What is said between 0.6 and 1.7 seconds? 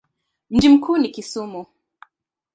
mkuu ni Kisumu.